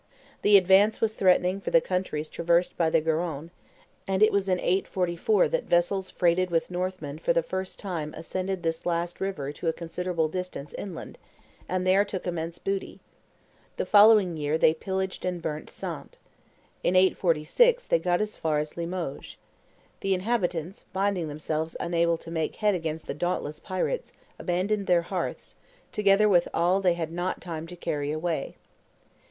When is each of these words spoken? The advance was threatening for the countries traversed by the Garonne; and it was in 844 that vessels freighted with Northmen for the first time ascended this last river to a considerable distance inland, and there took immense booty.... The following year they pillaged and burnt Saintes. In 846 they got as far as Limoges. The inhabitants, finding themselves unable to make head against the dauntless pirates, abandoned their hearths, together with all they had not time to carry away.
The 0.41 0.57
advance 0.57 0.99
was 0.99 1.13
threatening 1.13 1.61
for 1.61 1.69
the 1.69 1.79
countries 1.79 2.27
traversed 2.27 2.75
by 2.75 2.89
the 2.89 3.01
Garonne; 3.01 3.51
and 4.07 4.23
it 4.23 4.31
was 4.31 4.49
in 4.49 4.59
844 4.59 5.47
that 5.49 5.65
vessels 5.65 6.09
freighted 6.09 6.49
with 6.49 6.71
Northmen 6.71 7.19
for 7.19 7.33
the 7.33 7.43
first 7.43 7.77
time 7.77 8.11
ascended 8.17 8.63
this 8.63 8.87
last 8.87 9.21
river 9.21 9.51
to 9.51 9.67
a 9.67 9.73
considerable 9.73 10.27
distance 10.27 10.73
inland, 10.73 11.19
and 11.69 11.85
there 11.85 12.03
took 12.03 12.25
immense 12.25 12.57
booty.... 12.57 12.99
The 13.75 13.85
following 13.85 14.37
year 14.37 14.57
they 14.57 14.73
pillaged 14.73 15.23
and 15.23 15.39
burnt 15.39 15.69
Saintes. 15.69 16.17
In 16.83 16.95
846 16.95 17.85
they 17.85 17.99
got 17.99 18.21
as 18.21 18.35
far 18.35 18.57
as 18.57 18.75
Limoges. 18.75 19.37
The 19.99 20.15
inhabitants, 20.15 20.85
finding 20.91 21.27
themselves 21.27 21.77
unable 21.79 22.17
to 22.17 22.31
make 22.31 22.55
head 22.55 22.73
against 22.73 23.05
the 23.05 23.13
dauntless 23.13 23.59
pirates, 23.59 24.13
abandoned 24.39 24.87
their 24.87 25.03
hearths, 25.03 25.57
together 25.91 26.27
with 26.27 26.47
all 26.55 26.81
they 26.81 26.95
had 26.95 27.11
not 27.11 27.39
time 27.39 27.67
to 27.67 27.75
carry 27.75 28.11
away. 28.11 28.55